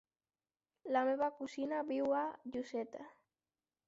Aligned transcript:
La 0.95 1.03
meva 1.09 1.27
cosina 1.41 1.81
viu 1.91 2.15
a 2.21 2.23
Lloseta. 2.55 3.05